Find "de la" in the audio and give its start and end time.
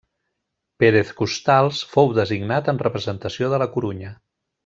3.53-3.69